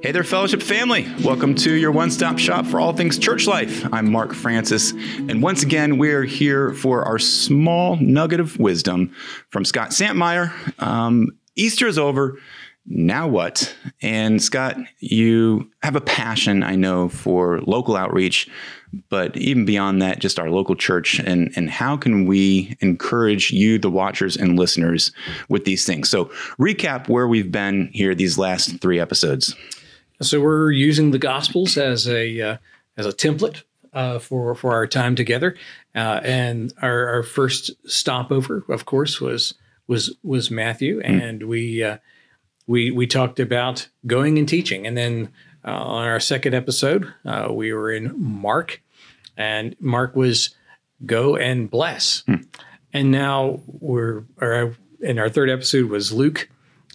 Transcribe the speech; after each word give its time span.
Hey 0.00 0.12
there, 0.12 0.22
fellowship 0.22 0.62
family. 0.62 1.08
Welcome 1.24 1.56
to 1.56 1.74
your 1.74 1.90
one 1.90 2.12
stop 2.12 2.38
shop 2.38 2.66
for 2.66 2.78
all 2.78 2.92
things 2.92 3.18
church 3.18 3.48
life. 3.48 3.84
I'm 3.92 4.12
Mark 4.12 4.32
Francis, 4.32 4.92
and 4.92 5.42
once 5.42 5.64
again, 5.64 5.98
we're 5.98 6.22
here 6.22 6.72
for 6.72 7.02
our 7.02 7.18
small 7.18 7.96
nugget 7.96 8.38
of 8.38 8.60
wisdom 8.60 9.12
from 9.50 9.64
Scott 9.64 9.90
Santmier. 9.90 10.52
Um, 10.80 11.36
Easter 11.56 11.88
is 11.88 11.98
over. 11.98 12.38
Now 12.86 13.26
what? 13.26 13.74
And 14.00 14.40
Scott, 14.40 14.76
you 15.00 15.68
have 15.82 15.96
a 15.96 16.00
passion, 16.00 16.62
I 16.62 16.76
know, 16.76 17.08
for 17.08 17.60
local 17.62 17.96
outreach, 17.96 18.48
but 19.10 19.36
even 19.36 19.64
beyond 19.64 20.00
that, 20.00 20.20
just 20.20 20.38
our 20.38 20.48
local 20.48 20.76
church. 20.76 21.18
And, 21.18 21.52
and 21.56 21.68
how 21.68 21.96
can 21.96 22.24
we 22.24 22.76
encourage 22.80 23.50
you, 23.50 23.78
the 23.78 23.90
watchers 23.90 24.36
and 24.36 24.56
listeners, 24.56 25.10
with 25.48 25.64
these 25.64 25.84
things? 25.84 26.08
So, 26.08 26.26
recap 26.58 27.08
where 27.08 27.26
we've 27.28 27.52
been 27.52 27.90
here 27.92 28.14
these 28.14 28.38
last 28.38 28.80
three 28.80 29.00
episodes. 29.00 29.56
So 30.20 30.40
we're 30.40 30.72
using 30.72 31.12
the 31.12 31.18
Gospels 31.18 31.76
as 31.76 32.08
a 32.08 32.40
uh, 32.40 32.56
as 32.96 33.06
a 33.06 33.12
template 33.12 33.62
uh, 33.92 34.18
for 34.18 34.54
for 34.54 34.72
our 34.72 34.86
time 34.86 35.14
together, 35.14 35.56
uh, 35.94 36.20
and 36.22 36.72
our, 36.82 37.06
our, 37.08 37.22
first 37.22 37.70
stopover, 37.88 38.64
of 38.68 38.84
course, 38.84 39.20
was 39.20 39.54
was 39.86 40.16
was 40.22 40.50
Matthew, 40.50 41.00
mm. 41.00 41.04
and 41.04 41.44
we 41.44 41.82
uh, 41.82 41.98
we 42.66 42.90
we 42.90 43.06
talked 43.06 43.40
about 43.40 43.88
going 44.06 44.38
and 44.38 44.48
teaching, 44.48 44.86
and 44.86 44.96
then 44.96 45.30
uh, 45.64 45.70
on 45.70 46.04
our 46.06 46.20
second 46.20 46.54
episode, 46.54 47.12
uh, 47.24 47.48
we 47.50 47.72
were 47.72 47.90
in 47.90 48.14
Mark, 48.16 48.82
and 49.36 49.74
Mark 49.80 50.14
was 50.14 50.54
go 51.06 51.36
and 51.36 51.70
bless, 51.70 52.22
mm. 52.28 52.44
and 52.92 53.10
now 53.10 53.60
we're 53.66 54.24
our, 54.40 54.74
in 55.00 55.18
our 55.18 55.28
third 55.28 55.48
episode 55.48 55.90
was 55.90 56.12
Luke, 56.12 56.48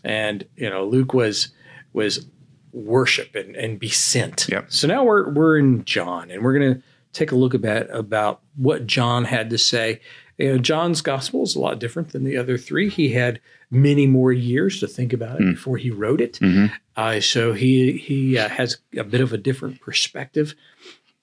and 0.03 0.45
you 0.55 0.69
know 0.69 0.85
Luke 0.85 1.13
was 1.13 1.49
was 1.93 2.25
worship 2.73 3.35
and, 3.35 3.55
and 3.55 3.79
be 3.79 3.89
sent. 3.89 4.47
Yep. 4.49 4.65
So 4.69 4.87
now 4.87 5.03
we're 5.03 5.29
we're 5.29 5.57
in 5.57 5.85
John 5.85 6.29
and 6.31 6.43
we're 6.43 6.57
going 6.57 6.75
to 6.75 6.83
take 7.13 7.31
a 7.31 7.35
look 7.35 7.53
about 7.53 7.89
about 7.95 8.41
what 8.55 8.87
John 8.87 9.25
had 9.25 9.49
to 9.51 9.57
say. 9.57 10.01
You 10.37 10.53
know, 10.53 10.57
John's 10.57 11.01
gospel 11.01 11.43
is 11.43 11.55
a 11.55 11.59
lot 11.59 11.79
different 11.79 12.09
than 12.09 12.23
the 12.23 12.37
other 12.37 12.57
three. 12.57 12.89
He 12.89 13.09
had 13.09 13.39
many 13.69 14.07
more 14.07 14.31
years 14.31 14.79
to 14.79 14.87
think 14.87 15.13
about 15.13 15.39
it 15.39 15.43
mm. 15.43 15.53
before 15.53 15.77
he 15.77 15.91
wrote 15.91 16.21
it. 16.21 16.39
Mm-hmm. 16.39 16.73
Uh, 16.95 17.19
so 17.19 17.53
he 17.53 17.93
he 17.97 18.37
uh, 18.37 18.49
has 18.49 18.77
a 18.97 19.03
bit 19.03 19.21
of 19.21 19.31
a 19.31 19.37
different 19.37 19.79
perspective, 19.79 20.55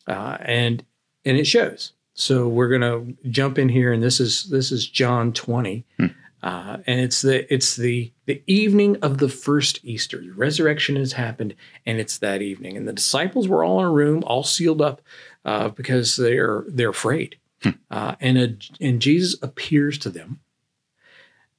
uh, 0.06 0.38
and 0.40 0.84
and 1.24 1.36
it 1.36 1.46
shows. 1.46 1.92
So 2.14 2.48
we're 2.48 2.68
gonna 2.68 3.06
jump 3.28 3.58
in 3.58 3.68
here, 3.68 3.92
and 3.92 4.02
this 4.02 4.20
is 4.20 4.44
this 4.44 4.70
is 4.72 4.88
John 4.88 5.32
twenty, 5.32 5.84
mm. 5.98 6.14
Uh, 6.42 6.78
and 6.86 7.00
it's 7.00 7.22
the 7.22 7.52
it's 7.52 7.76
the 7.76 8.12
the 8.26 8.42
evening 8.46 8.96
of 9.02 9.18
the 9.18 9.28
first 9.28 9.80
Easter. 9.84 10.20
The 10.20 10.32
resurrection 10.32 10.96
has 10.96 11.12
happened, 11.12 11.54
and 11.84 11.98
it's 11.98 12.18
that 12.18 12.40
evening. 12.40 12.76
And 12.76 12.88
the 12.88 12.92
disciples 12.92 13.46
were 13.46 13.62
all 13.62 13.80
in 13.80 13.86
a 13.86 13.90
room, 13.90 14.24
all 14.26 14.42
sealed 14.42 14.80
up, 14.80 15.02
uh, 15.44 15.68
because 15.68 16.16
they're 16.16 16.64
they're 16.68 16.90
afraid. 16.90 17.36
Hmm. 17.62 17.70
Uh, 17.90 18.14
and 18.20 18.38
a, 18.38 18.56
and 18.80 19.02
Jesus 19.02 19.36
appears 19.42 19.98
to 19.98 20.08
them 20.10 20.40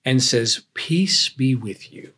and 0.03 0.23
says, 0.23 0.63
"Peace 0.73 1.29
be 1.29 1.53
with 1.53 1.93
you." 1.93 2.13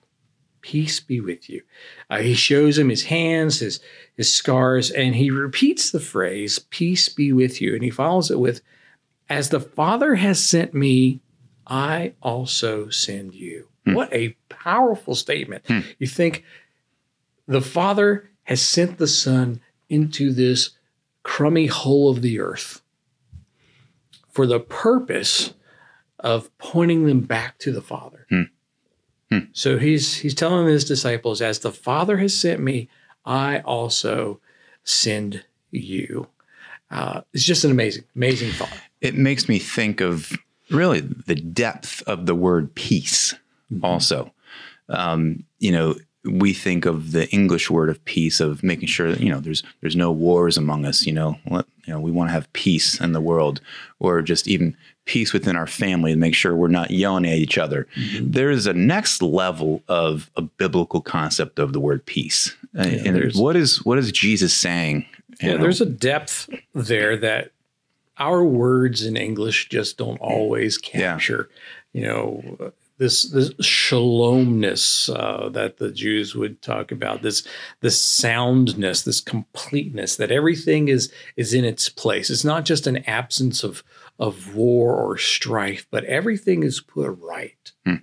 Peace 0.62 1.02
be 1.02 1.20
with 1.20 1.50
you. 1.50 1.62
Uh, 2.10 2.20
he 2.20 2.34
shows 2.34 2.78
him 2.78 2.88
his 2.88 3.04
hands, 3.04 3.60
his 3.60 3.82
his 4.16 4.34
scars, 4.34 4.90
and 4.90 5.16
he 5.16 5.30
repeats 5.30 5.92
the 5.92 6.00
phrase, 6.00 6.60
"Peace 6.70 7.10
be 7.10 7.34
with 7.34 7.62
you," 7.62 7.74
and 7.74 7.84
he 7.84 7.90
follows 7.90 8.32
it 8.32 8.40
with, 8.40 8.62
"As 9.30 9.50
the 9.50 9.60
Father 9.60 10.16
has 10.16 10.42
sent 10.42 10.74
me, 10.74 11.20
I 11.68 12.14
also 12.22 12.90
send 12.90 13.34
you. 13.34 13.68
Hmm. 13.86 13.94
What 13.94 14.14
a 14.14 14.36
powerful 14.50 15.16
statement. 15.16 15.66
Hmm. 15.68 15.80
You 16.00 16.08
think 16.08 16.44
the 17.48 17.62
Father 17.62 18.30
has 18.44 18.62
sent 18.62 18.98
the 18.98 19.08
Son 19.08 19.62
into 19.90 20.32
this 20.32 20.72
crummy 21.24 21.68
hole 21.68 22.10
of 22.10 22.22
the 22.22 22.40
earth 22.40 22.82
for 24.30 24.46
the 24.46 24.60
purpose 24.60 25.54
of 26.20 26.56
pointing 26.58 27.06
them 27.06 27.22
back 27.22 27.58
to 27.60 27.72
the 27.72 27.82
Father. 27.82 28.26
Hmm. 28.30 28.42
hmm. 29.30 29.40
So 29.54 29.78
he's 29.78 30.16
he's 30.16 30.36
telling 30.36 30.68
his 30.68 30.86
disciples, 30.86 31.42
as 31.42 31.60
the 31.60 31.72
Father 31.72 32.18
has 32.18 32.38
sent 32.38 32.62
me, 32.62 32.90
I 33.26 33.60
also 33.60 34.40
send 34.84 35.46
you. 35.72 36.28
Uh, 36.92 37.22
it's 37.34 37.44
just 37.44 37.64
an 37.64 37.72
amazing, 37.72 38.04
amazing 38.16 38.52
thought. 38.52 38.78
It 39.02 39.16
makes 39.16 39.50
me 39.50 39.60
think 39.60 40.00
of 40.00 40.32
really 40.74 41.00
the 41.02 41.36
depth 41.36 42.04
of 42.08 42.26
the 42.26 42.36
word 42.36 42.74
peace 42.76 43.34
mm-hmm. 43.72 43.86
also. 43.86 44.34
Um, 44.90 45.44
you 45.60 45.72
know, 45.72 45.96
we 46.26 46.54
think 46.54 46.86
of 46.86 47.12
the 47.12 47.30
English 47.32 47.70
word 47.70 47.90
of 47.90 48.04
peace 48.06 48.40
of 48.40 48.64
making 48.64 48.88
sure 48.88 49.12
that, 49.12 49.20
you 49.20 49.30
know, 49.30 49.40
there's 49.40 49.64
there's 49.82 49.96
no 49.96 50.12
wars 50.12 50.58
among 50.58 50.86
us, 50.86 51.06
you 51.06 51.12
know, 51.12 51.38
let, 51.50 51.66
you 51.86 51.94
know, 51.94 52.00
we 52.00 52.12
want 52.12 52.30
to 52.30 52.34
have 52.34 52.52
peace 52.54 53.00
in 53.00 53.12
the 53.12 53.22
world 53.22 53.60
or 54.00 54.22
just 54.22 54.48
even 54.48 54.76
peace 55.06 55.34
within 55.34 55.58
our 55.58 55.68
family 55.68 56.12
and 56.12 56.22
make 56.22 56.34
sure 56.34 56.56
we're 56.56 56.70
not 56.70 56.92
yelling 56.92 57.26
at 57.26 57.38
each 57.38 57.58
other. 57.58 57.88
Mm-hmm. 57.96 58.32
There 58.32 58.50
is 58.50 58.66
a 58.68 58.74
next 58.74 59.22
level 59.22 59.84
of 59.90 60.32
a 60.38 60.42
biblical 60.42 61.02
concept 61.02 61.60
of 61.60 61.74
the 61.74 61.80
word 61.80 62.06
peace. 62.06 62.56
Yeah, 62.74 62.84
and 62.84 63.34
what 63.34 63.56
is 63.56 63.84
what 63.86 63.98
is 63.98 64.12
Jesus 64.12 64.54
saying? 64.54 65.06
Yeah, 65.42 65.54
know? 65.54 65.58
there's 65.58 65.82
a 65.82 65.86
depth 65.86 66.50
there 66.74 67.18
that 67.18 67.52
our 68.18 68.44
words 68.44 69.06
in 69.06 69.18
English 69.18 69.70
just 69.70 69.98
don't 69.98 70.20
always 70.20 70.78
capture, 70.78 71.50
yeah. 71.94 72.02
you 72.02 72.08
know, 72.08 72.74
this 72.98 73.30
this 73.32 73.54
shalomness 73.56 75.10
uh, 75.10 75.50
that 75.50 75.78
the 75.78 75.92
Jews 75.92 76.36
would 76.36 76.62
talk 76.62 76.92
about, 76.92 77.22
this 77.22 77.46
this 77.82 78.00
soundness, 78.00 79.02
this 79.02 79.20
completeness, 79.20 80.16
that 80.16 80.32
everything 80.32 80.88
is 80.88 81.12
is 81.36 81.54
in 81.54 81.66
its 81.66 81.90
place. 81.90 82.30
It's 82.30 82.44
not 82.44 82.66
just 82.66 82.88
an 82.88 82.98
absence 83.06 83.64
of 83.64 83.84
of 84.20 84.56
war 84.56 84.96
or 84.96 85.18
strife, 85.18 85.88
but 85.90 86.04
everything 86.06 86.64
is 86.64 86.82
put 86.82 87.18
right. 87.20 87.72
Hmm. 87.86 87.96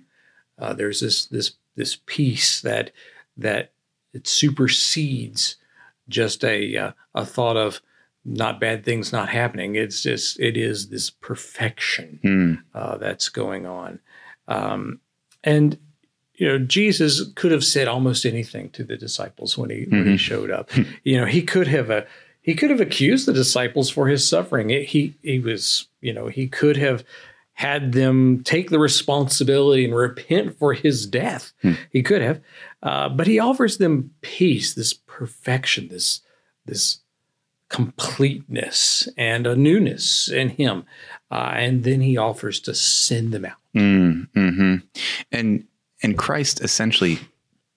Uh, 0.59 0.73
there's 0.73 0.99
this 0.99 1.25
this 1.25 1.53
this 1.75 1.97
peace 2.05 2.61
that 2.61 2.91
that 3.37 3.71
it 4.13 4.27
supersedes 4.27 5.55
just 6.09 6.43
a 6.43 6.77
uh, 6.77 6.91
a 7.15 7.25
thought 7.25 7.57
of 7.57 7.81
not 8.23 8.59
bad 8.59 8.85
things 8.85 9.11
not 9.11 9.29
happening. 9.29 9.75
It's 9.75 10.01
just 10.01 10.39
it 10.39 10.57
is 10.57 10.89
this 10.89 11.09
perfection 11.09 12.19
mm. 12.23 12.63
uh, 12.73 12.97
that's 12.97 13.29
going 13.29 13.65
on, 13.65 13.99
um, 14.47 14.99
and 15.43 15.77
you 16.35 16.47
know 16.47 16.59
Jesus 16.59 17.31
could 17.35 17.51
have 17.51 17.63
said 17.63 17.87
almost 17.87 18.25
anything 18.25 18.69
to 18.71 18.83
the 18.83 18.97
disciples 18.97 19.57
when 19.57 19.69
he 19.69 19.77
mm-hmm. 19.77 19.95
when 19.95 20.03
he 20.05 20.09
mm-hmm. 20.11 20.17
showed 20.17 20.51
up. 20.51 20.69
you 21.03 21.17
know 21.17 21.25
he 21.25 21.41
could 21.41 21.67
have 21.67 21.89
uh, 21.89 22.01
he 22.41 22.55
could 22.55 22.69
have 22.69 22.81
accused 22.81 23.27
the 23.27 23.33
disciples 23.33 23.89
for 23.89 24.07
his 24.07 24.27
suffering. 24.27 24.69
It, 24.69 24.89
he 24.89 25.15
he 25.21 25.39
was 25.39 25.87
you 26.01 26.13
know 26.13 26.27
he 26.27 26.47
could 26.47 26.77
have 26.77 27.03
had 27.53 27.91
them 27.91 28.43
take 28.43 28.71
the 28.71 28.79
responsibility 28.79 29.85
and 29.85 29.95
repent 29.95 30.57
for 30.57 30.73
his 30.73 31.05
death. 31.05 31.53
Hmm. 31.61 31.73
He 31.91 32.01
could 32.01 32.21
have, 32.23 32.41
uh, 32.81 33.09
but 33.09 33.27
he 33.27 33.37
offers 33.37 33.77
them 33.77 34.11
peace, 34.21 34.73
this 34.73 34.93
perfection, 34.93 35.89
this 35.89 36.21
this 36.65 37.00
completeness 37.71 39.07
and 39.17 39.47
a 39.47 39.55
newness 39.55 40.27
in 40.27 40.49
him. 40.49 40.85
Uh, 41.31 41.53
and 41.55 41.83
then 41.85 42.01
he 42.01 42.17
offers 42.17 42.59
to 42.59 42.75
send 42.75 43.31
them 43.31 43.45
out. 43.45 43.57
Mm, 43.75 44.27
hmm 44.33 44.75
And 45.31 45.65
and 46.03 46.17
Christ 46.17 46.61
essentially 46.61 47.19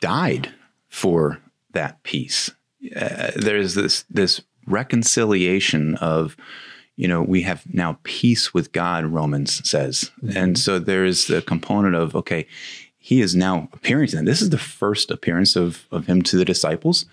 died 0.01 0.53
for 0.89 1.39
that 1.73 2.03
peace. 2.03 2.51
Uh, 2.95 3.31
there's 3.37 3.75
this 3.75 4.05
this 4.11 4.41
reconciliation 4.67 5.95
of 5.97 6.37
you 6.97 7.07
know 7.07 7.23
we 7.23 7.43
have 7.43 7.63
now 7.73 7.99
peace 8.03 8.53
with 8.53 8.73
God 8.73 9.05
Romans 9.05 9.67
says. 9.69 10.11
Mm-hmm. 10.23 10.37
And 10.37 10.59
so 10.59 10.81
there's 10.81 11.29
the 11.29 11.41
component 11.41 11.95
of 11.95 12.17
okay 12.17 12.47
he 12.99 13.21
is 13.21 13.37
now 13.37 13.69
appearing 13.73 14.09
to 14.09 14.17
them. 14.17 14.25
This 14.25 14.43
is 14.43 14.51
the 14.51 14.59
first 14.59 15.13
appearance 15.13 15.55
of 15.55 15.87
of 15.93 16.07
him 16.07 16.23
to 16.23 16.37
the 16.37 16.45
disciples. 16.45 17.07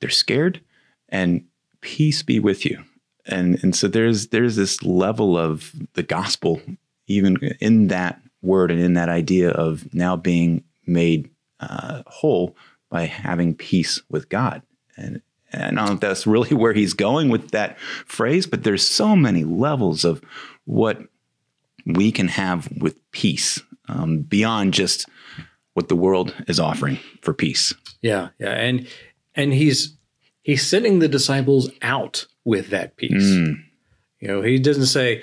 They're 0.00 0.10
scared 0.10 0.60
and 1.08 1.44
peace 1.88 2.22
be 2.22 2.38
with 2.38 2.66
you. 2.66 2.84
And 3.24 3.58
and 3.62 3.74
so 3.74 3.88
there's 3.88 4.28
there's 4.28 4.56
this 4.56 4.82
level 4.82 5.38
of 5.38 5.72
the 5.94 6.02
gospel 6.02 6.60
even 7.06 7.36
in 7.60 7.88
that 7.88 8.20
word 8.42 8.70
and 8.70 8.80
in 8.80 8.92
that 8.94 9.08
idea 9.08 9.50
of 9.50 9.92
now 9.94 10.14
being 10.14 10.62
made 10.86 11.30
uh, 11.60 12.02
whole 12.06 12.54
by 12.90 13.06
having 13.06 13.54
peace 13.54 14.02
with 14.10 14.28
God. 14.28 14.62
And, 14.96 15.22
and 15.50 15.62
I 15.62 15.66
don't 15.66 15.88
know 15.88 15.94
if 15.94 16.00
that's 16.00 16.26
really 16.26 16.54
where 16.62 16.74
he's 16.74 16.92
going 16.92 17.30
with 17.30 17.50
that 17.52 17.78
phrase, 17.80 18.46
but 18.46 18.64
there's 18.64 18.86
so 18.86 19.16
many 19.16 19.44
levels 19.44 20.04
of 20.04 20.20
what 20.66 21.00
we 21.86 22.12
can 22.12 22.28
have 22.28 22.68
with 22.78 22.98
peace 23.12 23.62
um, 23.88 24.20
beyond 24.20 24.74
just 24.74 25.08
what 25.72 25.88
the 25.88 25.96
world 25.96 26.34
is 26.46 26.60
offering 26.60 26.98
for 27.22 27.32
peace. 27.32 27.72
Yeah, 28.02 28.28
yeah, 28.38 28.50
and 28.50 28.86
and 29.34 29.54
he's 29.54 29.97
he's 30.48 30.66
sending 30.66 30.98
the 30.98 31.08
disciples 31.08 31.70
out 31.82 32.26
with 32.44 32.70
that 32.70 32.96
peace. 32.96 33.12
Mm. 33.36 33.62
You 34.20 34.28
know, 34.28 34.40
he 34.42 34.58
doesn't 34.58 34.86
say, 34.86 35.22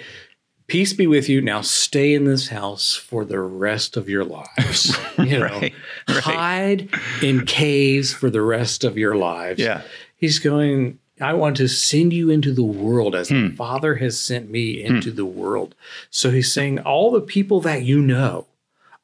peace 0.67 0.93
be 0.93 1.07
with 1.07 1.27
you. 1.27 1.41
Now 1.41 1.61
stay 1.61 2.13
in 2.13 2.25
this 2.25 2.49
house 2.49 2.93
for 2.95 3.25
the 3.25 3.39
rest 3.39 3.97
of 3.97 4.07
your 4.07 4.23
lives. 4.23 4.95
You 5.17 5.39
know, 5.39 5.45
Right, 5.45 5.73
right. 6.09 6.23
hide 6.23 6.89
in 7.23 7.45
caves 7.45 8.13
for 8.13 8.29
the 8.29 8.41
rest 8.41 8.83
of 8.83 8.97
your 8.97 9.15
lives. 9.15 9.59
Yeah. 9.59 9.81
He's 10.17 10.39
going, 10.39 10.99
I 11.21 11.33
want 11.33 11.55
to 11.57 11.67
send 11.69 12.11
you 12.13 12.29
into 12.29 12.51
the 12.53 12.63
world 12.63 13.15
as 13.15 13.29
Hmm. 13.29 13.47
the 13.49 13.55
Father 13.55 13.95
has 13.95 14.19
sent 14.19 14.49
me 14.51 14.83
into 14.83 15.09
the 15.11 15.25
world. 15.25 15.73
So 16.09 16.29
he's 16.31 16.51
saying, 16.53 16.79
all 16.79 17.11
the 17.11 17.21
people 17.21 17.61
that 17.61 17.83
you 17.83 18.01
know, 18.01 18.45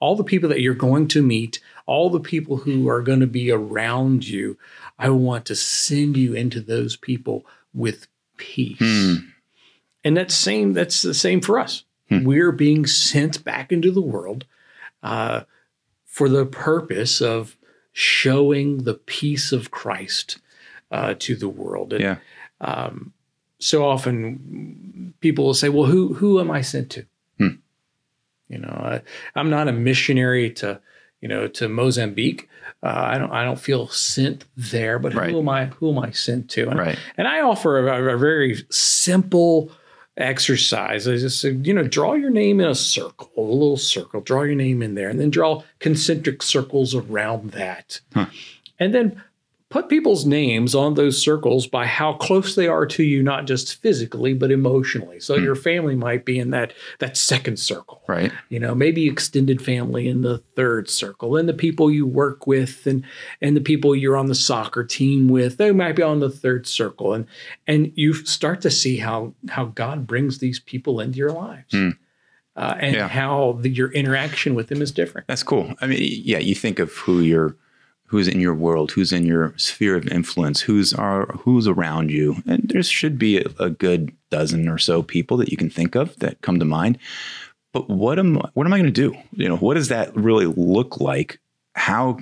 all 0.01 0.15
the 0.15 0.23
people 0.25 0.49
that 0.49 0.59
you're 0.61 0.73
going 0.75 1.07
to 1.09 1.21
meet, 1.21 1.59
all 1.85 2.09
the 2.09 2.19
people 2.19 2.57
who 2.57 2.87
are 2.89 3.01
going 3.01 3.21
to 3.21 3.27
be 3.27 3.49
around 3.49 4.27
you, 4.27 4.57
I 5.01 5.09
want 5.09 5.45
to 5.45 5.55
send 5.55 6.15
you 6.17 6.33
into 6.33 6.59
those 6.61 6.95
people 6.95 7.45
with 7.73 8.07
peace. 8.37 8.77
Hmm. 8.79 9.15
And 10.03 10.17
that's 10.17 10.33
same. 10.35 10.73
That's 10.73 11.01
the 11.01 11.13
same 11.13 11.41
for 11.41 11.59
us. 11.59 11.83
We're 12.09 12.51
being 12.51 12.85
sent 12.87 13.41
back 13.45 13.71
into 13.71 13.89
the 13.89 14.01
world 14.01 14.45
uh, 15.01 15.41
for 16.05 16.27
the 16.27 16.45
purpose 16.45 17.21
of 17.21 17.55
showing 17.93 18.83
the 18.83 18.95
peace 18.95 19.53
of 19.53 19.71
Christ 19.71 20.37
uh, 20.91 21.13
to 21.19 21.35
the 21.37 21.47
world. 21.47 21.93
And 21.93 22.01
Yeah. 22.01 22.17
so 23.59 23.85
often 23.85 25.13
people 25.21 25.45
will 25.45 25.53
say, 25.53 25.69
"Well, 25.69 25.85
who 25.85 26.13
who 26.15 26.39
am 26.41 26.51
I 26.51 26.61
sent 26.61 26.89
to?" 26.91 27.05
Hmm. 27.37 27.47
You 28.49 28.57
know, 28.59 28.69
I, 28.69 29.01
I'm 29.35 29.49
not 29.49 29.67
a 29.69 29.71
missionary 29.71 30.49
to 30.51 30.81
you 31.21 31.27
know 31.29 31.47
to 31.47 31.69
Mozambique. 31.69 32.49
Uh, 32.83 32.87
I 33.13 33.17
don't 33.19 33.31
I 33.31 33.43
don't 33.43 33.59
feel 33.59 33.87
sent 33.89 34.45
there, 34.57 34.97
but 34.99 35.13
Right. 35.13 35.29
who 35.31 35.39
am 35.39 35.49
I 35.49 35.65
who 35.65 35.91
am 35.91 35.99
I 35.99 36.11
sent 36.11 36.49
to? 36.51 36.67
And, 36.69 36.79
Right. 36.79 36.97
and 37.17 37.27
I 37.27 37.41
offer 37.41 37.87
a, 37.87 38.13
a 38.13 38.17
very 38.17 38.65
simple 38.71 39.71
exercise. 40.17 41.07
I 41.07 41.17
just 41.17 41.39
say, 41.41 41.51
you 41.51 41.73
know, 41.73 41.83
draw 41.83 42.13
your 42.13 42.29
name 42.31 42.59
in 42.59 42.67
a 42.67 42.75
circle, 42.75 43.31
a 43.37 43.41
little 43.41 43.77
circle. 43.77 44.21
Draw 44.21 44.43
your 44.43 44.55
name 44.55 44.81
in 44.81 44.95
there, 44.95 45.09
and 45.09 45.19
then 45.19 45.29
draw 45.29 45.63
concentric 45.79 46.41
circles 46.43 46.93
around 46.95 47.51
that, 47.51 48.01
Huh. 48.13 48.25
and 48.79 48.93
then 48.93 49.21
put 49.71 49.89
people's 49.89 50.25
names 50.25 50.75
on 50.75 50.93
those 50.93 51.19
circles 51.19 51.65
by 51.65 51.85
how 51.87 52.13
close 52.13 52.53
they 52.55 52.67
are 52.67 52.85
to 52.85 53.01
you, 53.03 53.23
not 53.23 53.47
just 53.47 53.81
physically 53.81 54.33
but 54.35 54.51
emotionally. 54.51 55.19
So 55.19 55.35
your 55.35 55.55
family 55.55 55.95
might 55.95 56.25
be 56.25 56.37
in 56.37 56.51
that 56.51 56.73
that 56.99 57.17
second 57.17 57.57
circle 57.57 58.03
Right. 58.07 58.31
you 58.49 58.59
know 58.59 58.75
maybe 58.75 59.07
extended 59.07 59.61
family 59.61 60.07
in 60.07 60.21
the 60.21 60.39
third 60.55 60.89
circle 60.89 61.37
and 61.37 61.47
the 61.49 61.53
people 61.53 61.89
you 61.89 62.05
work 62.05 62.45
with 62.45 62.85
and 62.85 63.03
and 63.41 63.55
the 63.57 63.61
people 63.61 63.95
you're 63.95 64.17
on 64.17 64.27
the 64.27 64.35
soccer 64.35 64.83
team 64.83 65.29
with 65.29 65.57
they 65.57 65.71
might 65.71 65.95
be 65.95 66.03
on 66.03 66.19
the 66.19 66.29
third 66.29 66.67
circle 66.67 67.13
and 67.13 67.25
and 67.67 67.91
you 67.95 68.13
start 68.13 68.59
to 68.61 68.69
see 68.69 68.97
how 68.97 69.33
how 69.49 69.65
god 69.65 70.05
brings 70.05 70.39
these 70.39 70.59
people 70.59 70.99
into 70.99 71.17
your 71.17 71.31
lives 71.31 71.71
Hmm. 71.71 71.89
uh, 72.57 72.75
and 72.79 72.95
Yeah. 72.95 73.07
how 73.07 73.57
the, 73.61 73.69
your 73.69 73.91
interaction 73.93 74.53
with 74.55 74.67
them 74.67 74.81
is 74.81 74.91
different 74.91 75.27
That's 75.27 75.43
cool. 75.43 75.73
I 75.79 75.87
mean, 75.87 75.99
yeah, 76.01 76.39
you 76.39 76.53
think 76.55 76.79
of 76.79 76.91
who 76.93 77.21
you're, 77.21 77.55
who's 78.11 78.27
in 78.27 78.41
your 78.41 78.53
world, 78.53 78.91
who's 78.91 79.13
in 79.13 79.25
your 79.25 79.53
sphere 79.55 79.95
of 79.95 80.05
influence, 80.09 80.59
who's 80.59 80.93
are 80.93 81.27
who's 81.27 81.65
around 81.65 82.11
you, 82.11 82.43
and 82.45 82.63
there 82.65 82.83
should 82.83 83.17
be 83.17 83.37
a, 83.37 83.45
a 83.57 83.69
good 83.69 84.11
dozen 84.29 84.67
or 84.67 84.77
so 84.77 85.01
people 85.01 85.37
that 85.37 85.49
you 85.49 85.55
can 85.55 85.69
think 85.69 85.95
of 85.95 86.13
that 86.19 86.41
come 86.41 86.59
to 86.59 86.65
mind. 86.65 86.97
But 87.71 87.89
what 87.89 88.19
am 88.19 88.35
what 88.53 88.67
am 88.67 88.73
I 88.73 88.79
going 88.79 88.93
to 88.93 89.09
do? 89.09 89.15
You 89.31 89.47
know, 89.47 89.55
what 89.55 89.75
does 89.75 89.87
that 89.87 90.13
really 90.13 90.45
look 90.45 90.99
like? 90.99 91.39
How 91.75 92.19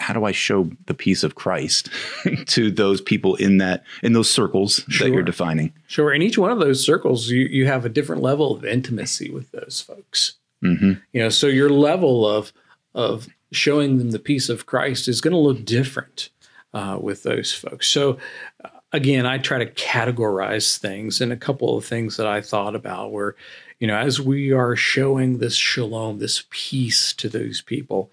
how 0.00 0.14
do 0.14 0.24
I 0.24 0.32
show 0.32 0.70
the 0.86 0.94
peace 0.94 1.22
of 1.22 1.34
Christ 1.34 1.90
to 2.46 2.70
those 2.70 3.02
people 3.02 3.34
in 3.34 3.58
that 3.58 3.84
in 4.02 4.14
those 4.14 4.30
circles 4.30 4.82
that 4.98 5.10
you're 5.10 5.22
defining? 5.22 5.74
sure 5.88 6.10
in 6.10 6.22
each 6.22 6.38
one 6.38 6.50
of 6.50 6.58
those 6.58 6.82
circles 6.82 7.28
you 7.28 7.42
you 7.42 7.66
have 7.66 7.84
a 7.84 7.90
different 7.90 8.22
level 8.22 8.54
of 8.56 8.64
intimacy 8.64 9.28
with 9.28 9.50
those 9.50 9.84
folks 9.86 10.36
hmm 10.62 10.92
you 11.12 11.22
know 11.22 11.28
so 11.28 11.46
your 11.46 11.68
level 11.68 12.26
of 12.26 12.52
of 12.98 13.28
showing 13.52 13.96
them 13.96 14.10
the 14.10 14.18
peace 14.18 14.48
of 14.48 14.66
christ 14.66 15.08
is 15.08 15.22
going 15.22 15.32
to 15.32 15.38
look 15.38 15.64
different 15.64 16.28
uh, 16.74 16.98
with 17.00 17.22
those 17.22 17.52
folks. 17.52 17.88
So 17.88 18.18
uh, 18.62 18.68
again 18.92 19.26
i 19.26 19.36
try 19.36 19.58
to 19.58 19.70
categorize 19.72 20.78
things 20.78 21.20
and 21.20 21.30
a 21.30 21.36
couple 21.36 21.76
of 21.76 21.84
things 21.84 22.16
that 22.16 22.26
i 22.26 22.40
thought 22.40 22.74
about 22.74 23.12
were 23.12 23.36
you 23.80 23.86
know 23.86 23.96
as 23.96 24.18
we 24.18 24.50
are 24.50 24.74
showing 24.76 25.38
this 25.38 25.54
shalom 25.54 26.18
this 26.18 26.44
peace 26.48 27.12
to 27.12 27.28
those 27.28 27.60
people 27.60 28.10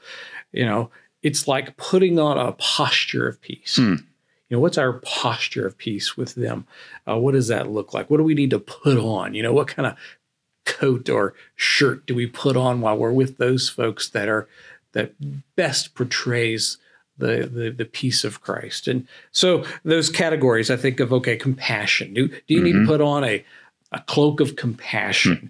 you 0.51 0.65
know 0.65 0.89
it's 1.25 1.47
like 1.47 1.75
putting 1.75 2.19
on 2.19 2.37
a 2.37 2.51
posture 2.51 3.27
of 3.27 3.41
peace. 3.41 3.77
Hmm. 3.77 3.95
you 4.47 4.51
know 4.51 4.59
what's 4.59 4.77
our 4.77 4.93
posture 4.99 5.65
of 5.65 5.75
peace 5.75 6.15
with 6.15 6.35
them? 6.35 6.67
Uh, 7.09 7.17
what 7.17 7.31
does 7.31 7.47
that 7.47 7.71
look 7.71 7.95
like? 7.95 8.11
What 8.11 8.17
do 8.17 8.23
we 8.23 8.35
need 8.35 8.51
to 8.51 8.59
put 8.59 8.99
on? 8.99 9.33
You 9.33 9.41
know 9.41 9.51
what 9.51 9.67
kind 9.67 9.87
of 9.87 9.97
coat 10.67 11.09
or 11.09 11.33
shirt 11.55 12.05
do 12.05 12.13
we 12.13 12.27
put 12.27 12.55
on 12.55 12.79
while 12.79 12.95
we're 12.95 13.11
with 13.11 13.37
those 13.37 13.67
folks 13.69 14.07
that 14.09 14.29
are 14.29 14.47
that 14.95 15.13
best 15.55 15.93
portrays 15.93 16.77
the, 17.17 17.49
the 17.51 17.69
the 17.69 17.85
peace 17.85 18.23
of 18.23 18.41
Christ. 18.41 18.87
And 18.87 19.07
so 19.31 19.63
those 19.83 20.09
categories 20.09 20.71
I 20.71 20.77
think 20.77 20.99
of 20.99 21.13
okay, 21.13 21.37
compassion. 21.37 22.13
Do 22.13 22.27
do 22.27 22.39
you 22.47 22.63
need 22.63 22.73
to 22.73 22.79
mm-hmm. 22.79 22.87
put 22.87 23.01
on 23.01 23.23
a 23.23 23.45
a 23.91 24.01
cloak 24.01 24.39
of 24.39 24.55
compassion? 24.55 25.37
Hmm. 25.37 25.47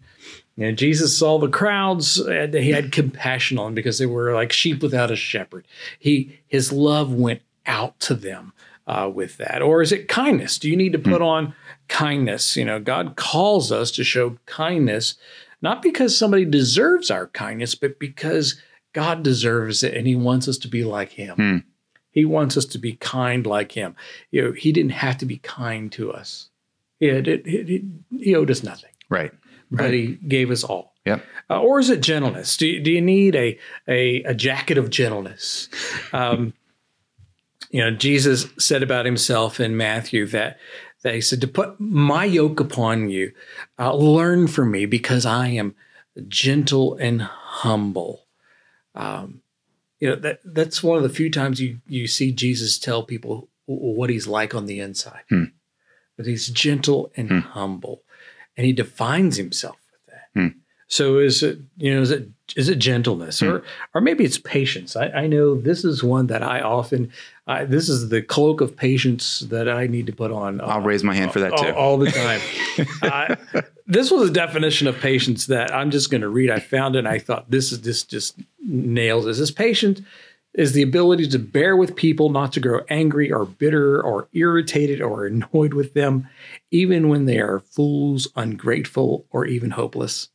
You 0.57 0.67
know, 0.67 0.71
Jesus 0.71 1.17
saw 1.17 1.37
the 1.37 1.49
crowds 1.49 2.17
and 2.17 2.53
he 2.53 2.71
had 2.71 2.91
compassion 2.91 3.57
on 3.57 3.65
them 3.65 3.75
because 3.75 3.97
they 3.97 4.05
were 4.05 4.33
like 4.33 4.53
sheep 4.53 4.81
without 4.81 5.11
a 5.11 5.15
shepherd. 5.15 5.67
He 5.99 6.39
his 6.47 6.71
love 6.71 7.13
went 7.13 7.41
out 7.65 7.99
to 8.01 8.13
them 8.13 8.53
uh, 8.87 9.09
with 9.13 9.37
that. 9.37 9.61
Or 9.61 9.81
is 9.81 9.91
it 9.91 10.07
kindness? 10.07 10.57
Do 10.57 10.69
you 10.69 10.77
need 10.77 10.93
to 10.93 10.99
put 10.99 11.17
hmm. 11.17 11.27
on 11.27 11.55
kindness? 11.87 12.55
You 12.55 12.65
know, 12.65 12.79
God 12.79 13.15
calls 13.15 13.71
us 13.71 13.91
to 13.91 14.03
show 14.03 14.37
kindness, 14.45 15.15
not 15.61 15.81
because 15.81 16.17
somebody 16.17 16.45
deserves 16.45 17.09
our 17.09 17.27
kindness, 17.27 17.75
but 17.75 17.99
because 17.99 18.61
God 18.95 19.23
deserves 19.23 19.83
it 19.83 19.93
and 19.93 20.07
he 20.07 20.15
wants 20.15 20.47
us 20.47 20.57
to 20.59 20.67
be 20.69 20.83
like 20.85 21.11
him. 21.11 21.35
Hmm. 21.35 21.57
He 22.11 22.23
wants 22.23 22.55
us 22.55 22.63
to 22.67 22.77
be 22.77 22.93
kind 22.93 23.45
like 23.45 23.73
him. 23.73 23.93
You 24.31 24.41
know, 24.41 24.51
he 24.53 24.71
didn't 24.71 24.91
have 24.91 25.17
to 25.17 25.25
be 25.25 25.37
kind 25.37 25.91
to 25.91 26.13
us. 26.13 26.49
He, 26.99 27.07
had, 27.07 27.27
it, 27.27 27.45
it- 27.45 27.69
it- 27.69 27.83
he 28.19 28.33
owed 28.35 28.49
us 28.49 28.63
nothing, 28.63 28.91
Right. 29.09 29.31
but 29.69 29.91
he 29.93 30.17
gave 30.27 30.49
us 30.49 30.63
all. 30.63 30.93
Yep. 31.05 31.23
Uh, 31.49 31.61
or 31.61 31.79
is 31.79 31.89
it 31.89 32.01
gentleness? 32.01 32.55
Do 32.57 32.65
you, 32.67 32.79
do 32.81 32.89
you 32.89 33.01
need 33.01 33.35
a, 33.35 33.59
a, 33.87 34.23
a 34.23 34.33
jacket 34.33 34.77
of 34.77 34.89
gentleness? 34.89 35.67
Um, 36.13 36.53
you 37.69 37.81
know, 37.81 37.91
Jesus 37.91 38.47
said 38.57 38.81
about 38.81 39.05
himself 39.05 39.59
in 39.59 39.75
Matthew 39.75 40.25
that, 40.27 40.57
that 41.03 41.13
he 41.15 41.21
said, 41.21 41.41
To 41.41 41.47
put 41.47 41.79
my 41.81 42.23
yoke 42.23 42.59
upon 42.61 43.09
you, 43.09 43.33
uh, 43.77 43.93
learn 43.93 44.47
from 44.47 44.71
me 44.71 44.85
because 44.85 45.25
I 45.25 45.49
am 45.49 45.75
gentle 46.29 46.95
and 46.95 47.21
humble. 47.21 48.24
Um, 48.95 49.41
you 49.99 50.09
know, 50.09 50.15
that, 50.17 50.39
that's 50.43 50.83
one 50.83 50.97
of 50.97 51.03
the 51.03 51.09
few 51.09 51.29
times 51.31 51.59
you, 51.61 51.79
you 51.87 52.07
see 52.07 52.31
Jesus 52.31 52.77
tell 52.79 53.03
people 53.03 53.49
what 53.65 54.09
he's 54.09 54.27
like 54.27 54.53
on 54.53 54.65
the 54.65 54.79
inside. 54.79 55.21
Hmm. 55.29 55.45
But 56.17 56.25
he's 56.27 56.47
gentle 56.47 57.11
and 57.17 57.29
Hmm. 57.29 57.39
humble, 57.39 58.03
and 58.55 58.65
he 58.65 58.73
defines 58.73 59.37
himself 59.37 59.77
with 59.91 60.13
that. 60.13 60.39
Hmm. 60.39 60.57
So 60.87 61.17
is 61.17 61.41
it 61.43 61.59
you 61.77 61.93
know 61.93 62.01
is 62.01 62.11
it 62.11 62.29
is 62.55 62.69
it 62.69 62.77
gentleness 62.79 63.39
Hmm. 63.39 63.47
or 63.47 63.63
or 63.93 64.01
maybe 64.01 64.23
it's 64.23 64.37
patience? 64.37 64.95
I, 64.95 65.07
I 65.09 65.27
know 65.27 65.55
this 65.59 65.83
is 65.83 66.03
one 66.03 66.27
that 66.27 66.43
I 66.43 66.61
often 66.61 67.11
I, 67.47 67.65
this 67.65 67.89
is 67.89 68.09
the 68.09 68.21
cloak 68.21 68.61
of 68.61 68.77
patience 68.77 69.41
that 69.49 69.67
I 69.67 69.87
need 69.87 70.05
to 70.07 70.13
put 70.13 70.31
on. 70.31 70.61
I'll 70.61 70.79
raise 70.81 71.03
my 71.03 71.15
hand 71.15 71.33
for 71.33 71.39
that 71.39 71.53
all, 71.53 71.63
too. 71.63 71.71
all 71.71 71.97
the 71.97 72.11
time. 72.11 72.39
This 73.87 74.09
was 74.09 74.31
a 74.31 74.33
definition 74.33 74.87
of 74.87 74.97
patience 74.99 75.45
that 75.45 75.71
I'm 75.71 75.91
just 75.91 76.09
going 76.09 76.21
to 76.21 76.27
read. 76.29 76.49
I 76.49 76.59
found 76.59 76.95
it 76.95 76.99
and 76.99 77.07
I 77.07 77.19
thought 77.19 77.51
this 77.51 77.71
is 77.71 77.81
this 77.81 78.01
just 78.01 78.35
nails 78.65 79.25
this. 79.25 79.37
his 79.37 79.51
patience 79.51 80.01
is 80.53 80.71
the 80.71 80.81
ability 80.81 81.27
to 81.27 81.39
bear 81.39 81.75
with 81.75 81.95
people, 81.95 82.29
not 82.29 82.53
to 82.53 82.59
grow 82.59 82.79
angry 82.89 83.31
or 83.31 83.45
bitter 83.45 84.01
or 84.01 84.27
irritated 84.33 85.01
or 85.01 85.25
annoyed 85.25 85.73
with 85.73 85.93
them, 85.93 86.27
even 86.71 87.09
when 87.09 87.25
they 87.25 87.39
are 87.39 87.59
fools, 87.59 88.27
ungrateful, 88.35 89.25
or 89.31 89.45
even 89.45 89.71
hopeless. 89.71 90.29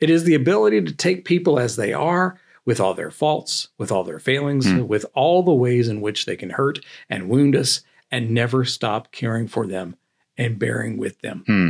It 0.00 0.10
is 0.10 0.24
the 0.24 0.34
ability 0.34 0.82
to 0.82 0.92
take 0.92 1.24
people 1.24 1.58
as 1.58 1.76
they 1.76 1.92
are, 1.92 2.38
with 2.64 2.80
all 2.80 2.92
their 2.92 3.10
faults, 3.10 3.68
with 3.78 3.90
all 3.90 4.04
their 4.04 4.18
failings, 4.18 4.70
with 4.82 5.06
all 5.14 5.42
the 5.42 5.54
ways 5.54 5.88
in 5.88 6.02
which 6.02 6.26
they 6.26 6.36
can 6.36 6.50
hurt 6.50 6.78
and 7.08 7.30
wound 7.30 7.56
us, 7.56 7.80
and 8.10 8.30
never 8.30 8.62
stop 8.62 9.10
caring 9.10 9.48
for 9.48 9.66
them 9.66 9.96
and 10.36 10.58
bearing 10.58 10.98
with 10.98 11.18
them. 11.22 11.44
Hmm. 11.46 11.68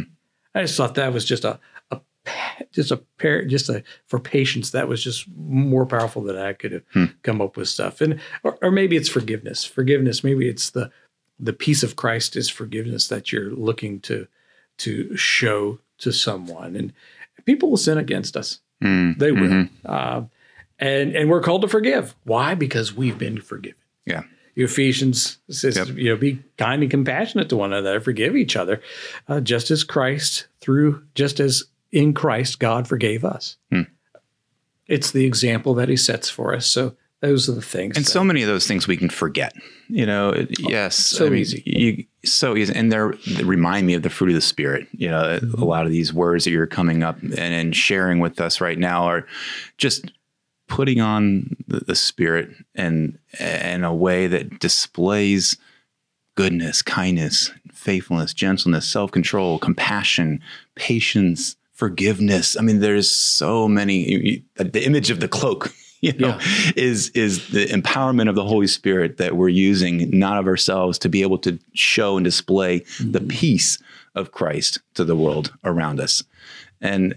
I 0.56 0.62
just 0.62 0.76
thought 0.76 0.96
that 0.96 1.12
was 1.12 1.24
just 1.24 1.44
a 1.44 1.60
just 2.72 2.90
a 2.90 2.96
pair, 3.18 3.44
just 3.44 3.68
a 3.68 3.82
for 4.06 4.18
patience. 4.18 4.70
That 4.70 4.88
was 4.88 5.02
just 5.02 5.26
more 5.36 5.86
powerful 5.86 6.22
than 6.22 6.36
I 6.36 6.52
could 6.52 6.72
have 6.72 6.82
Hmm. 6.92 7.04
come 7.22 7.40
up 7.40 7.56
with 7.56 7.68
stuff. 7.68 8.00
And 8.00 8.20
or, 8.42 8.58
or 8.62 8.70
maybe 8.70 8.96
it's 8.96 9.08
forgiveness. 9.08 9.64
Forgiveness. 9.64 10.22
Maybe 10.24 10.48
it's 10.48 10.70
the 10.70 10.90
the 11.40 11.52
peace 11.52 11.82
of 11.84 11.94
Christ 11.96 12.34
is 12.36 12.48
forgiveness 12.50 13.06
that 13.08 13.30
you're 13.32 13.50
looking 13.50 14.00
to 14.00 14.26
to 14.78 15.16
show 15.16 15.78
to 15.98 16.12
someone. 16.12 16.76
And 16.76 16.92
people 17.44 17.70
will 17.70 17.76
sin 17.76 17.98
against 17.98 18.36
us. 18.36 18.60
Hmm. 18.82 19.12
They 19.18 19.32
will. 19.32 19.48
Mhm. 19.48 19.70
Uh, 19.84 20.22
and 20.78 21.14
and 21.16 21.28
we're 21.30 21.40
called 21.42 21.62
to 21.62 21.68
forgive. 21.68 22.14
Why? 22.24 22.54
Because 22.54 22.92
we've 22.94 23.18
been 23.18 23.40
forgiven. 23.40 23.78
Yeah. 24.06 24.22
Ephesians 24.56 25.38
says, 25.48 25.76
Yep. 25.76 25.88
you 25.96 26.08
know, 26.10 26.16
be 26.16 26.40
kind 26.56 26.82
and 26.82 26.90
compassionate 26.90 27.48
to 27.50 27.56
one 27.56 27.72
another, 27.72 28.00
forgive 28.00 28.34
each 28.36 28.56
other, 28.56 28.80
uh, 29.28 29.40
just 29.40 29.70
as 29.70 29.84
Christ 29.84 30.48
through, 30.60 31.04
just 31.14 31.38
as 31.38 31.62
in 31.92 32.12
Christ, 32.14 32.58
God 32.58 32.86
forgave 32.88 33.24
us. 33.24 33.56
Hmm. 33.70 33.82
It's 34.86 35.10
the 35.10 35.24
example 35.26 35.74
that 35.74 35.88
he 35.88 35.96
sets 35.96 36.30
for 36.30 36.54
us. 36.54 36.66
So 36.66 36.94
those 37.20 37.48
are 37.48 37.52
the 37.52 37.62
things. 37.62 37.96
And 37.96 38.06
that- 38.06 38.10
so 38.10 38.24
many 38.24 38.42
of 38.42 38.48
those 38.48 38.66
things 38.66 38.86
we 38.86 38.96
can 38.96 39.10
forget. 39.10 39.52
You 39.88 40.06
know, 40.06 40.30
it- 40.30 40.58
yes, 40.60 40.96
so 40.96 41.32
easy. 41.32 41.62
You, 41.66 42.04
so 42.24 42.56
easy, 42.56 42.74
and 42.74 42.90
they're, 42.92 43.14
they 43.26 43.44
remind 43.44 43.86
me 43.86 43.94
of 43.94 44.02
the 44.02 44.10
fruit 44.10 44.28
of 44.30 44.34
the 44.34 44.40
spirit. 44.40 44.86
You 44.92 45.08
know, 45.08 45.38
a 45.56 45.64
lot 45.64 45.84
of 45.86 45.92
these 45.92 46.12
words 46.12 46.44
that 46.44 46.50
you're 46.50 46.66
coming 46.66 47.02
up 47.02 47.20
and, 47.22 47.34
and 47.38 47.74
sharing 47.76 48.18
with 48.20 48.40
us 48.40 48.60
right 48.60 48.78
now 48.78 49.04
are 49.04 49.26
just 49.78 50.10
putting 50.68 51.00
on 51.00 51.56
the, 51.66 51.80
the 51.80 51.94
spirit 51.94 52.50
and 52.74 53.18
in 53.40 53.84
a 53.84 53.94
way 53.94 54.26
that 54.26 54.58
displays 54.58 55.56
goodness, 56.34 56.82
kindness, 56.82 57.50
faithfulness, 57.72 58.34
gentleness, 58.34 58.86
self-control, 58.86 59.58
compassion, 59.58 60.40
patience, 60.74 61.56
forgiveness. 61.78 62.56
I 62.56 62.62
mean, 62.62 62.80
there's 62.80 63.10
so 63.10 63.68
many. 63.68 64.10
you- 64.10 64.42
The 64.56 64.84
image 64.84 65.10
of 65.10 65.20
the 65.20 65.28
cloak, 65.28 65.72
you 66.00 66.12
know, 66.14 66.38
is 66.76 67.10
is 67.10 67.48
the 67.50 67.66
empowerment 67.66 68.28
of 68.28 68.34
the 68.34 68.44
Holy 68.44 68.66
Spirit 68.66 69.16
that 69.18 69.36
we're 69.36 69.48
using, 69.48 70.10
not 70.18 70.38
of 70.38 70.46
ourselves, 70.46 70.98
to 70.98 71.08
be 71.08 71.22
able 71.22 71.38
to 71.38 71.58
show 71.74 72.16
and 72.16 72.24
display 72.24 72.80
the 72.98 73.20
mm-hmm. 73.20 73.28
peace 73.28 73.78
of 74.16 74.32
Christ 74.32 74.80
to 74.94 75.04
the 75.04 75.14
world 75.16 75.52
around 75.64 76.00
us. 76.00 76.22
And 76.80 77.16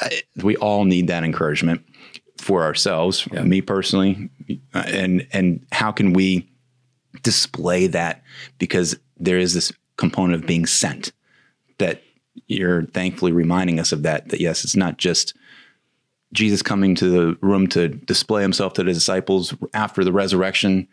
I- 0.00 0.22
we 0.42 0.56
all 0.56 0.84
need 0.86 1.06
that 1.08 1.22
encouragement 1.22 1.82
for 2.38 2.62
ourselves. 2.64 3.28
Yeah. 3.32 3.42
Me 3.42 3.60
personally, 3.60 4.30
and 4.72 5.26
and 5.32 5.66
how 5.72 5.92
can 5.92 6.14
we 6.14 6.48
display 7.22 7.86
that 7.88 8.22
because 8.58 8.98
there 9.18 9.36
is 9.38 9.52
this 9.52 9.72
component 9.96 10.42
of 10.42 10.46
being 10.48 10.64
sent 10.64 11.12
that 11.76 12.02
you're 12.46 12.84
thankfully 12.86 13.32
reminding 13.32 13.78
us 13.80 13.92
of 13.92 14.02
that 14.02 14.28
that 14.28 14.40
yes 14.40 14.64
it's 14.64 14.76
not 14.76 14.98
just 14.98 15.34
jesus 16.32 16.62
coming 16.62 16.94
to 16.94 17.08
the 17.10 17.38
room 17.40 17.66
to 17.66 17.88
display 17.88 18.42
himself 18.42 18.72
to 18.74 18.82
the 18.84 18.92
disciples 18.92 19.54
after 19.74 20.04
the 20.04 20.12
resurrection 20.12 20.86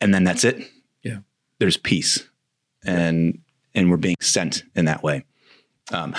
and 0.00 0.14
then 0.14 0.24
that's 0.24 0.44
it 0.44 0.58
Yeah. 1.02 1.18
there's 1.58 1.76
peace 1.76 2.26
and 2.84 3.40
and 3.74 3.90
we're 3.90 3.96
being 3.98 4.16
sent 4.20 4.62
in 4.74 4.86
that 4.86 5.02
way 5.02 5.24
um, 5.92 6.14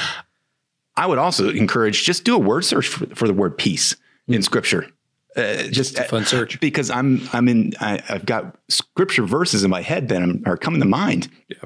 i 0.95 1.05
would 1.07 1.17
also 1.17 1.49
encourage 1.49 2.03
just 2.03 2.23
do 2.23 2.35
a 2.35 2.39
word 2.39 2.63
search 2.63 2.87
for, 2.87 3.07
for 3.15 3.27
the 3.27 3.33
word 3.33 3.57
peace 3.57 3.95
in 4.27 4.41
scripture 4.41 4.87
uh, 5.37 5.63
just 5.63 5.99
a 5.99 6.05
Fun 6.05 6.23
search. 6.23 6.61
because 6.61 6.89
I'm 6.89 7.27
I'm 7.33 7.49
in 7.49 7.73
I, 7.81 8.01
I've 8.07 8.25
got 8.25 8.55
scripture 8.69 9.23
verses 9.23 9.65
in 9.65 9.69
my 9.69 9.81
head 9.81 10.07
that 10.07 10.21
I'm, 10.21 10.41
are 10.45 10.55
coming 10.55 10.79
to 10.79 10.87
mind 10.87 11.27
Yeah. 11.49 11.57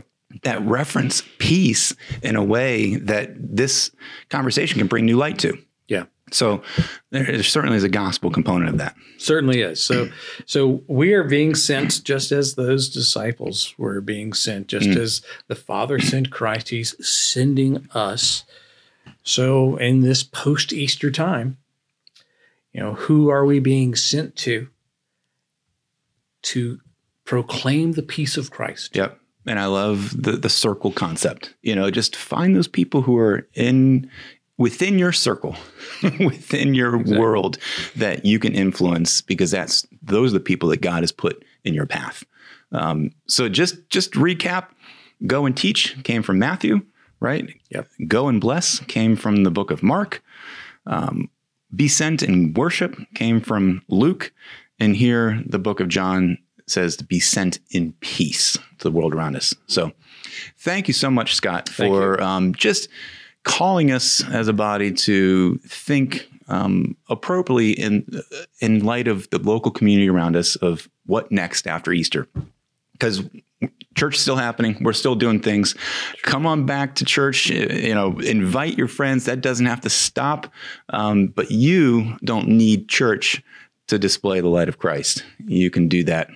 That 0.43 0.62
reference 0.62 1.24
peace 1.38 1.93
in 2.22 2.36
a 2.36 2.43
way 2.43 2.96
that 2.96 3.31
this 3.38 3.91
conversation 4.29 4.77
can 4.77 4.88
bring 4.88 5.05
new 5.05 5.17
light 5.17 5.39
to. 5.39 5.58
Yeah. 5.88 6.05
So 6.31 6.62
there, 7.10 7.41
certainly 7.43 7.77
is 7.77 7.84
a 7.84 7.89
gospel 7.89 8.29
component 8.29 8.69
of 8.69 8.77
that. 8.77 8.96
Certainly 9.17 9.62
is. 9.62 9.84
So, 9.84 10.10
so 10.46 10.84
we 10.88 11.13
are 11.13 11.24
being 11.24 11.55
sent 11.55 12.03
just 12.03 12.31
as 12.31 12.55
those 12.55 12.89
disciples 12.89 13.74
were 13.77 14.00
being 14.00 14.34
sent, 14.34 14.67
just 14.67 14.88
mm. 14.88 14.96
as 14.96 15.22
the 15.48 15.55
Father 15.55 16.00
sent 16.00 16.31
Christ. 16.31 16.69
He's 16.69 16.96
sending 17.05 17.88
us. 17.93 18.43
So, 19.24 19.75
in 19.77 20.01
this 20.01 20.24
post 20.24 20.72
Easter 20.72 21.12
time, 21.12 21.58
you 22.72 22.79
know, 22.79 22.93
who 22.93 23.29
are 23.29 23.46
we 23.46 23.60
being 23.60 23.96
sent 23.96 24.36
to? 24.38 24.69
To 26.43 26.79
proclaim 27.25 27.93
the 27.93 28.01
peace 28.01 28.38
of 28.38 28.50
Christ. 28.50 28.96
Yep. 28.96 29.19
And 29.46 29.60
I 29.60 29.65
love 29.65 30.22
the 30.22 30.34
the 30.34 30.50
circle 30.50 30.91
concept. 30.91 31.55
You 31.62 31.75
know, 31.75 31.89
just 31.89 32.15
find 32.15 32.55
those 32.55 32.67
people 32.67 33.01
who 33.01 33.17
are 33.17 33.48
in 33.53 34.10
within 34.58 35.00
your 35.00 35.13
circle, 35.13 35.55
within 36.19 36.74
your 36.74 36.98
world 36.98 37.58
that 37.96 38.25
you 38.25 38.38
can 38.39 38.53
influence 38.53 39.22
because 39.22 39.51
that's 39.51 39.88
those 40.01 40.31
are 40.31 40.38
the 40.38 40.43
people 40.43 40.69
that 40.69 40.81
God 40.81 41.01
has 41.01 41.12
put 41.12 41.43
in 41.63 41.74
your 41.74 41.86
path. 41.86 42.24
Um, 42.72 43.12
so 43.27 43.50
just 43.50 43.89
just 43.89 44.12
recap, 44.13 44.67
go 45.25 45.46
and 45.46 45.55
teach 45.55 46.01
came 46.03 46.22
from 46.22 46.38
Matthew, 46.38 46.81
right? 47.19 47.50
Yep. 47.69 47.88
Go 48.08 48.27
and 48.27 48.39
bless 48.39 48.79
came 48.81 49.15
from 49.15 49.43
the 49.43 49.51
book 49.51 49.72
of 49.72 49.81
Mark. 49.81 50.24
Um, 50.86 51.29
be 51.75 51.88
sent 51.88 52.22
and 52.22 52.55
worship 52.55 52.98
came 53.15 53.41
from 53.41 53.81
Luke. 53.88 54.31
And 54.79 54.96
here 54.96 55.43
the 55.46 55.60
book 55.60 55.79
of 55.79 55.88
John 55.88 56.38
says 56.69 56.95
to 56.97 57.03
be 57.03 57.19
sent 57.19 57.59
in 57.71 57.93
peace 57.99 58.53
to 58.53 58.83
the 58.83 58.91
world 58.91 59.13
around 59.13 59.35
us. 59.35 59.53
So 59.67 59.91
thank 60.57 60.88
you 60.88 60.93
so 60.93 61.09
much, 61.09 61.35
Scott, 61.35 61.69
for 61.69 62.21
um, 62.21 62.53
just 62.53 62.89
calling 63.43 63.91
us 63.91 64.23
as 64.29 64.47
a 64.47 64.53
body 64.53 64.91
to 64.91 65.57
think 65.65 66.29
um, 66.47 66.97
appropriately 67.09 67.71
in 67.71 68.21
in 68.59 68.83
light 68.83 69.07
of 69.07 69.29
the 69.29 69.39
local 69.39 69.71
community 69.71 70.09
around 70.09 70.35
us 70.35 70.55
of 70.57 70.89
what 71.05 71.31
next 71.31 71.67
after 71.67 71.91
Easter. 71.91 72.27
Because 72.93 73.23
church 73.95 74.15
is 74.15 74.21
still 74.21 74.35
happening. 74.35 74.77
We're 74.81 74.93
still 74.93 75.15
doing 75.15 75.39
things. 75.39 75.75
Come 76.23 76.45
on 76.45 76.65
back 76.65 76.95
to 76.95 77.05
church. 77.05 77.49
You 77.49 77.93
know, 77.93 78.19
invite 78.19 78.77
your 78.77 78.88
friends. 78.88 79.25
That 79.25 79.41
doesn't 79.41 79.65
have 79.65 79.81
to 79.81 79.89
stop. 79.89 80.51
Um, 80.89 81.27
but 81.27 81.51
you 81.51 82.17
don't 82.23 82.47
need 82.47 82.89
church 82.89 83.43
to 83.88 83.97
display 83.97 84.39
the 84.41 84.47
light 84.47 84.69
of 84.69 84.77
Christ. 84.77 85.23
You 85.45 85.69
can 85.69 85.88
do 85.88 86.03
that 86.05 86.29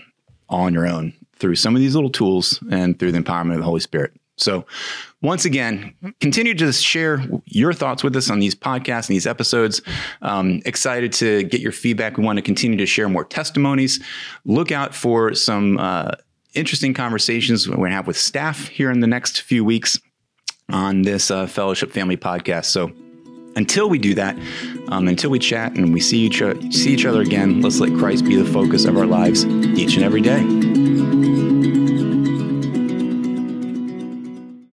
on 0.54 0.74
your 0.74 0.88
own 0.88 1.14
through 1.36 1.56
some 1.56 1.76
of 1.76 1.82
these 1.82 1.96
little 1.96 2.10
tools 2.10 2.64
and 2.72 2.98
through 2.98 3.12
the 3.12 3.20
empowerment 3.20 3.54
of 3.54 3.58
the 3.58 3.64
Holy 3.64 3.80
Spirit. 3.80 4.14
So, 4.38 4.66
once 5.22 5.46
again, 5.46 5.94
continue 6.20 6.56
to 6.56 6.74
share 6.74 7.24
your 7.46 7.72
thoughts 7.72 8.04
with 8.04 8.16
us 8.16 8.30
on 8.30 8.40
these 8.40 8.56
podcasts 8.56 9.08
and 9.08 9.16
these 9.16 9.28
episodes. 9.28 9.82
Um, 10.22 10.62
excited 10.66 11.14
to 11.14 11.44
get 11.44 11.62
your 11.62 11.72
feedback. 11.72 12.18
We 12.18 12.24
want 12.24 12.38
to 12.38 12.42
continue 12.42 12.78
to 12.78 12.86
share 12.86 13.08
more 13.08 13.24
testimonies. 13.24 14.04
Look 14.44 14.72
out 14.72 14.96
for 14.96 15.36
some 15.36 15.78
uh, 15.78 16.12
interesting 16.56 16.94
conversations 16.94 17.70
we're 17.70 17.76
going 17.76 17.92
to 17.92 17.96
have 17.96 18.08
with 18.08 18.18
staff 18.18 18.68
here 18.68 18.90
in 18.90 19.02
the 19.02 19.08
next 19.08 19.42
few 19.42 19.64
weeks 19.64 20.00
on 20.70 21.04
this 21.04 21.30
uh, 21.30 21.46
Fellowship 21.46 21.92
Family 21.92 22.18
podcast. 22.18 22.66
So, 22.66 22.92
until 23.56 23.90
we 23.90 23.98
do 23.98 24.14
that, 24.16 24.38
um, 24.90 25.08
until 25.08 25.30
we 25.30 25.40
chat 25.40 25.76
and 25.76 25.94
we 25.94 26.00
see 26.00 26.20
each, 26.20 26.42
see 26.74 26.94
each 26.94 27.06
other 27.06 27.22
again, 27.22 27.62
let's 27.62 27.80
let 27.80 27.94
Christ 27.98 28.26
be 28.26 28.36
the 28.36 28.52
focus 28.52 28.86
of 28.86 28.98
our 28.98 29.06
lives 29.06 29.46
each 29.46 29.96
and 29.96 30.04
every 30.04 30.22
day. 30.22 30.73